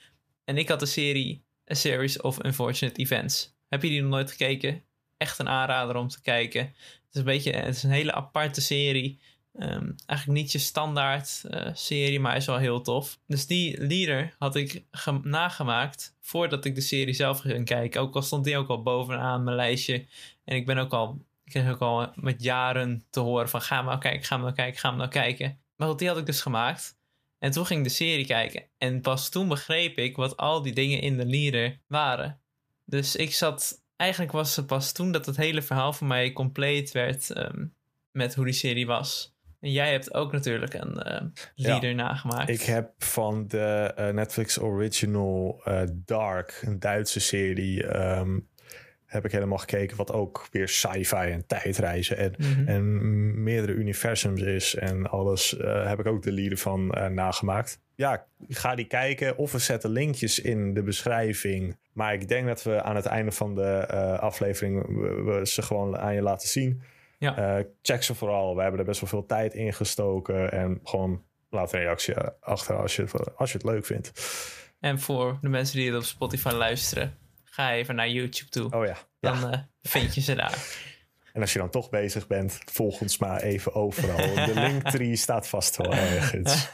[0.44, 3.54] En ik had de serie A Series of Unfortunate Events.
[3.68, 4.82] Heb je die nog nooit gekeken?
[5.16, 6.60] Echt een aanrader om te kijken.
[6.60, 9.20] Het is een beetje, het is een hele aparte serie.
[9.54, 13.18] Ehm, eigenlijk niet je standaard eh, serie, maar is wel heel tof.
[13.26, 18.00] Dus die leader had ik ge- nagemaakt voordat ik de serie zelf ging kijken.
[18.00, 20.06] Ook al stond die ook al bovenaan mijn lijstje.
[20.44, 23.98] En ik ben ook al, kreeg ook al met jaren te horen van ga maar
[23.98, 25.60] kijken, ga maar kijken, ga maar nou kijken.
[25.76, 26.98] Maar goed, die had ik dus gemaakt.
[27.38, 28.64] En toen ging ik de serie kijken.
[28.78, 32.40] En pas toen begreep ik wat al die dingen in de leader waren.
[32.84, 33.84] Dus ik zat.
[33.96, 37.66] Eigenlijk was het pas toen dat het hele verhaal voor mij compleet werd ehm,
[38.10, 39.34] met hoe die serie was.
[39.60, 42.48] En jij hebt ook natuurlijk een ehm, leader nagemaakt.
[42.48, 48.38] ik heb van de eh, Netflix original eh, Dark, een Duitse serie, ehm,
[49.10, 49.96] heb ik helemaal gekeken.
[49.96, 52.68] Wat ook weer sci-fi en tijdreizen en, Mhm.
[52.68, 55.56] en meerdere universums is en alles.
[55.56, 57.80] eh, heb ik ook de lieden van eh, nagemaakt.
[57.94, 61.76] Ja, ga die kijken of we zetten linkjes in de beschrijving.
[61.92, 65.62] Maar ik denk dat we aan het einde van de eh, aflevering we, we ze
[65.62, 66.82] gewoon aan je laten zien.
[67.18, 67.64] Ja.
[67.82, 68.54] Check ze vooral.
[68.56, 70.52] We hebben er best wel veel tijd in gestoken.
[70.52, 73.04] En gewoon laat een reactie achter als je,
[73.36, 74.12] als je het leuk vindt.
[74.80, 77.14] En voor de mensen die het op Spotify luisteren,
[77.60, 78.70] ga even naar YouTube toe.
[78.70, 78.96] Oh ja.
[79.20, 79.40] ja.
[79.40, 80.88] Dan eh, vind je ze daar.
[81.32, 84.34] En als je dan toch bezig bent, volg ons maar even overal.
[84.46, 86.68] De linktree staat vast wel ergens.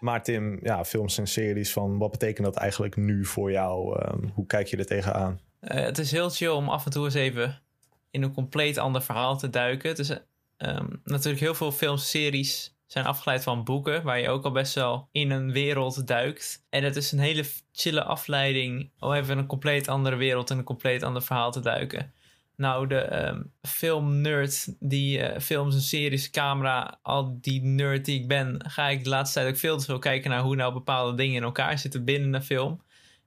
[0.00, 4.00] Maar Tim, ja, films en series van wat betekent dat eigenlijk nu voor jou?
[4.00, 5.40] Ehm, hoe kijk je er tegenaan?
[5.60, 7.62] Uh, het is heel chill om af en toe eens even
[8.10, 9.88] in een compleet ander verhaal te duiken.
[9.88, 14.28] Het is um, natuurlijk heel veel films en series zijn afgeleid van boeken, waar je
[14.28, 16.66] ook al best wel in een wereld duikt.
[16.70, 20.64] En het is een hele chille afleiding om even een compleet andere wereld en een
[20.64, 22.12] compleet ander verhaal te duiken.
[22.56, 28.28] Nou, de um, filmnerd die uh, films en series, camera, al die nerd die ik
[28.28, 31.16] ben, ga ik de laatste tijd ook veel te veel kijken naar hoe nou bepaalde
[31.16, 32.82] dingen in elkaar zitten binnen een film.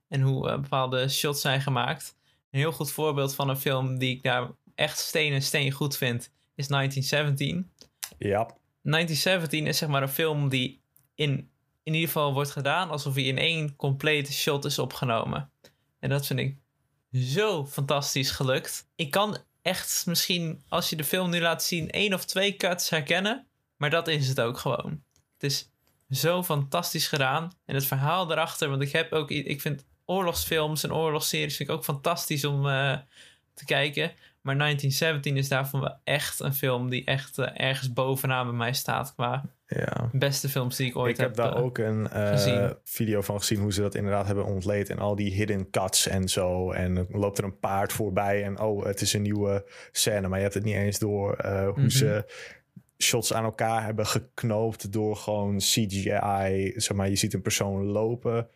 [0.07, 2.15] En hoe uh, bepaalde shots zijn gemaakt.
[2.51, 5.97] Een heel goed voorbeeld van een film die ik daar echt steen en steen goed
[5.97, 7.71] vind, is 1917.
[8.17, 8.55] Ja.
[8.91, 10.81] 1917 is zeg maar een film die
[11.15, 11.49] in,
[11.83, 15.51] in ieder geval wordt gedaan alsof hij in één complete shot is opgenomen.
[15.99, 16.57] En dat vind ik
[17.13, 18.87] zo fantastisch gelukt.
[18.95, 22.89] Ik kan echt misschien, als je de film nu laat zien, één of twee cuts
[22.89, 23.47] herkennen.
[23.77, 25.03] Maar dat is het ook gewoon.
[25.33, 25.69] Het is
[26.09, 27.51] zo fantastisch gedaan.
[27.65, 31.75] En het verhaal erachter, want ik heb ook, ik vind oorlogsfilms en oorlogsseries vind ik
[31.75, 32.97] ook fantastisch om uh,
[33.53, 34.11] te kijken.
[34.47, 38.73] Maar 1917 is daarvan wel echt een film die echt uh, ergens bovenaan bij mij
[38.73, 40.09] staat qua ja.
[40.11, 43.21] beste films die ik ooit ik heb Ik heb daar uh, ook een uh, video
[43.21, 44.89] van gezien hoe ze dat inderdaad hebben ontleed.
[44.89, 46.71] En al die hidden cuts en zo.
[46.71, 50.27] En dan loopt er een paard voorbij en oh, het is een nieuwe scène.
[50.27, 51.89] Maar je hebt het niet eens door hoe mm -hmm.
[51.89, 52.25] ze
[52.97, 56.73] shots aan elkaar hebben geknoopt door gewoon CGI.
[56.75, 58.49] Zeg maar, je ziet een persoon lopen.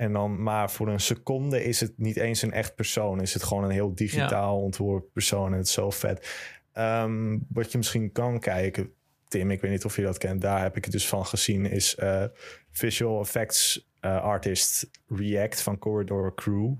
[0.00, 3.20] En dan, maar voor een seconde is het niet eens een echt persoon.
[3.20, 4.62] Is het gewoon een heel digitaal ja.
[4.62, 5.52] ontworpen persoon.
[5.52, 6.28] En het is zo vet.
[6.74, 8.92] Um, wat je misschien kan kijken,
[9.28, 10.40] Tim, ik weet niet of je dat kent.
[10.40, 11.66] Daar heb ik het dus van gezien.
[11.66, 12.24] Is uh,
[12.70, 16.72] visual effects uh, artist React van Corridor Crew.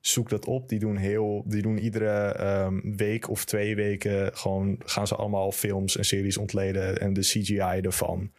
[0.00, 0.68] Zoek dat op.
[0.68, 5.52] Die doen heel, die doen iedere um, week of twee weken gewoon gaan ze allemaal
[5.52, 8.32] films en series ontleden en de CGI ervan.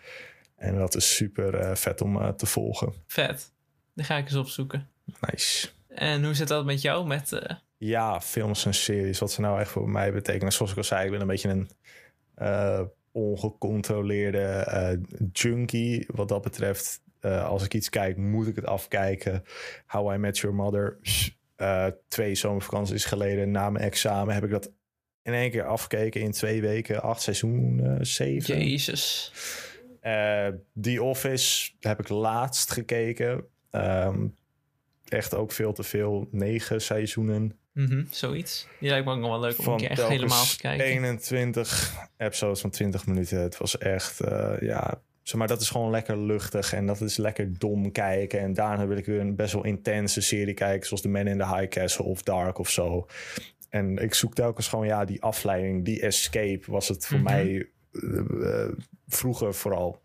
[0.55, 2.93] En dat is super uh, vet om te volgen.
[3.07, 3.53] Vet.
[3.95, 4.89] Die ga ik eens opzoeken.
[5.21, 5.69] Nice.
[5.88, 7.08] En hoe zit dat met jou?
[7.08, 7.39] Met, uh...
[7.77, 9.19] Ja, films en series.
[9.19, 10.53] Wat ze nou echt voor mij betekenen.
[10.53, 11.69] Zoals ik al zei, ik ben een beetje een
[12.38, 12.81] uh,
[13.12, 16.05] ongecontroleerde uh, junkie.
[16.08, 19.43] Wat dat betreft, als ik iets kijk, moet ik het afkijken.
[19.86, 20.99] How I Met Your Mother.
[22.08, 24.71] twee zomervakanties geleden, na mijn examen, heb ik dat
[25.21, 27.01] in één keer afgekeken in twee weken.
[27.01, 28.58] Acht seizoen, zeven.
[28.58, 29.31] Jezus.
[30.81, 33.45] The Office heb ik laatst gekeken.
[33.75, 34.35] Um,
[35.07, 36.27] echt ook veel te veel.
[36.31, 37.57] Negen seizoenen.
[37.71, 38.67] Mm -hmm, zoiets.
[38.79, 40.85] Die lijkt me ook nog wel leuk om een keer echt helemaal te kijken.
[40.85, 43.39] 21 episodes van 20 minuten.
[43.39, 45.01] Het was echt, uh, ja...
[45.21, 48.39] Zeg maar, dat is gewoon lekker luchtig en dat is lekker dom kijken.
[48.39, 50.88] En daarna wil ik weer een best wel intense serie kijken...
[50.88, 53.07] zoals The Man in the High Castle of Dark of zo.
[53.69, 56.71] En ik zoek telkens gewoon, ja, die afleiding, die escape...
[56.71, 57.35] was het voor mm -hmm.
[57.35, 58.71] mij uh,
[59.07, 60.01] vroeger vooral.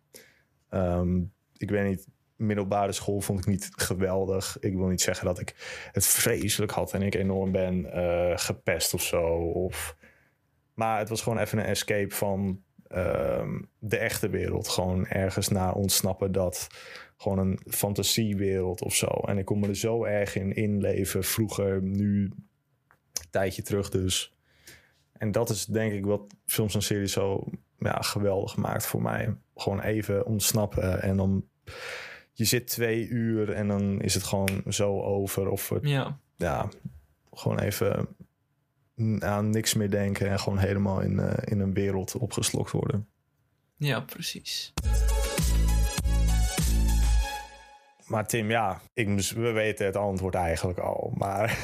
[0.71, 2.07] Um, ik weet niet
[2.41, 4.57] middelbare school vond ik niet geweldig.
[4.61, 5.55] Ik wil niet zeggen dat ik
[5.93, 9.27] het vreselijk had en ik enorm ben uh, gepest of zo.
[9.39, 9.97] Of...
[10.75, 13.49] Maar het was gewoon even een escape van uh,
[13.79, 14.69] de echte wereld.
[14.69, 16.67] Gewoon ergens naar ontsnappen dat
[17.17, 19.07] gewoon een fantasiewereld of zo.
[19.07, 21.25] En ik kon me er zo erg in inleven.
[21.25, 24.35] Vroeger, nu, een tijdje terug dus.
[25.13, 27.45] En dat is denk ik wat films en series zo
[27.79, 29.37] ja, geweldig maakt voor mij.
[29.57, 31.45] Gewoon even ontsnappen en dan
[32.41, 35.49] je zit twee uur en dan is het gewoon zo over.
[35.49, 36.19] Of het, ja.
[36.37, 36.69] ja,
[37.33, 38.09] gewoon even
[39.19, 43.09] aan niks meer denken en gewoon helemaal in, uh, in een wereld opgeslokt worden.
[43.77, 44.73] Ja, precies.
[48.07, 51.13] Maar Tim, ja, ik, we weten het antwoord eigenlijk al.
[51.15, 51.63] Maar.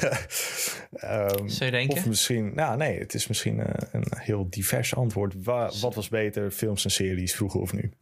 [0.93, 1.97] um, Zou je denken?
[1.97, 2.55] Of misschien.
[2.55, 5.45] Nou, nee, het is misschien een, een heel divers antwoord.
[5.45, 7.93] Wa, wat was beter, films en series, vroeger of nu?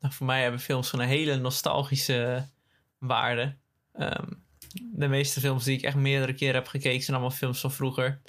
[0.00, 2.48] Nou, voor mij hebben films van een hele nostalgische
[2.98, 3.56] waarde.
[3.94, 4.44] Um,
[4.92, 8.20] de meeste films die ik echt meerdere keren heb gekeken zijn allemaal films van vroeger.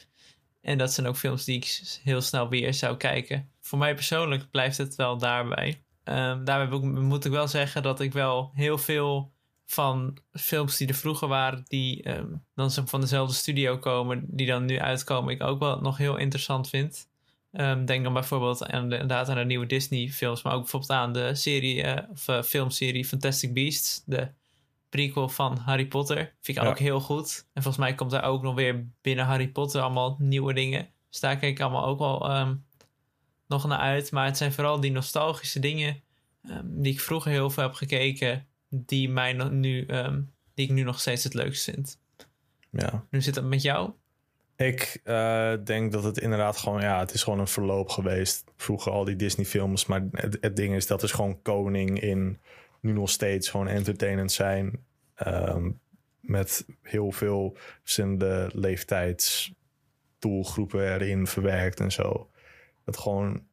[0.62, 3.50] En dat zijn ook films die ik heel snel weer zou kijken.
[3.62, 5.84] Voor mij persoonlijk blijft het wel daarbij.
[6.04, 9.32] Um, daarbij moet ik wel zeggen dat ik wel heel veel
[9.66, 14.66] van films die er vroeger waren, die um, dan van dezelfde studio komen, die dan
[14.66, 17.10] nu uitkomen, ik ook wel nog heel interessant vind.
[17.54, 21.14] Um, denk dan bijvoorbeeld aan de, inderdaad aan de nieuwe Disney-films, maar ook bijvoorbeeld aan
[21.14, 24.32] de serie uh, of uh, filmserie Fantastic Beasts, de
[24.90, 26.34] prequel van Harry Potter.
[26.42, 26.70] Vind ik ja.
[26.70, 27.48] ook heel goed.
[27.54, 30.90] En volgens mij komt daar ook nog weer binnen Harry Potter allemaal nieuwe dingen.
[31.10, 32.66] Dus daar kijk ik allemaal ook wel um,
[33.48, 34.12] nog naar uit.
[34.12, 36.02] Maar het zijn vooral die nostalgische dingen
[36.50, 39.86] um, die ik vroeger heel veel heb gekeken, die, mij nu,
[40.54, 42.00] die ik nu nog steeds het leukst vind.
[42.70, 43.06] Ja.
[43.10, 43.92] Nu zit het met jou?
[44.62, 48.44] Ik uh, denk dat het inderdaad gewoon, ja, het is gewoon een verloop geweest.
[48.58, 52.40] Vroeger al die Disney films, maar het, het, ding is, dat is gewoon koning in
[52.80, 54.80] nu nog steeds gewoon entertainend zijn.
[55.16, 55.70] Ehm,
[56.20, 62.30] met heel veel verschillende leeftijdsdoelgroepen erin verwerkt en zo.
[62.86, 63.44] Het gewoon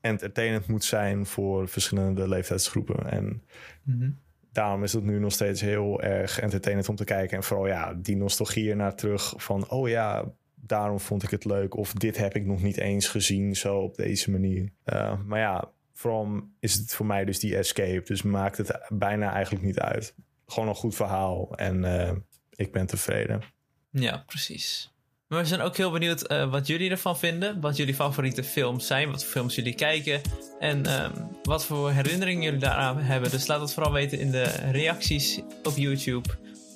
[0.00, 3.10] entertainend moet zijn voor verschillende leeftijdsgroepen.
[3.10, 3.42] En
[3.82, 4.10] Mhm.
[4.52, 7.36] daarom is het nu nog steeds heel erg entertainend om te kijken.
[7.36, 9.70] En vooral ja, die nostalgie ernaar terug van...
[9.70, 10.32] oh ja,
[10.66, 11.76] daarom vond ik het leuk.
[11.76, 14.72] Of dit heb ik nog niet eens gezien, zo op deze manier.
[14.84, 18.02] Uh, maar ja, vooral is het voor mij dus die escape.
[18.04, 20.14] Dus maakt het bijna eigenlijk niet uit.
[20.46, 22.10] Gewoon een goed verhaal en uh,
[22.50, 23.42] ik ben tevreden.
[23.90, 24.92] Ja, precies.
[25.26, 27.60] We zijn ook heel benieuwd uh, wat jullie ervan vinden.
[27.60, 29.10] Wat jullie favoriete films zijn.
[29.10, 30.20] Wat voor films jullie kijken.
[30.58, 33.30] En um, wat voor herinneringen jullie daaraan hebben.
[33.30, 36.28] Dus laat het vooral weten in de reacties op YouTube.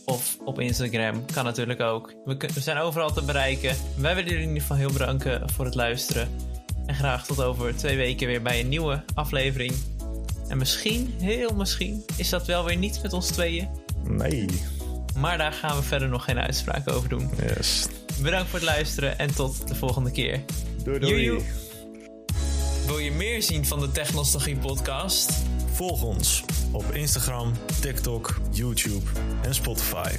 [0.08, 1.24] Of op Instagram.
[1.32, 2.12] Kan natuurlijk ook.
[2.24, 3.76] We, we zijn overal te bereiken.
[3.96, 6.28] Wij willen jullie in ieder geval heel bedanken voor het luisteren.
[6.86, 9.72] En graag tot over twee weken weer bij een nieuwe aflevering.
[10.48, 13.68] En misschien, heel misschien, is dat wel weer niet met ons tweeën.
[14.04, 14.46] Nee.
[15.16, 17.30] Maar daar gaan we verder nog geen uitspraak over doen.
[17.46, 17.86] Yes.
[18.22, 20.40] Bedankt voor het luisteren en tot de volgende keer.
[20.84, 21.22] Doei doei.
[21.24, 21.42] Joejoe.
[22.86, 25.32] Wil je meer zien van de Technostalgie podcast?
[25.78, 29.10] Volg ons op Instagram, TikTok, YouTube
[29.42, 30.10] en Spotify.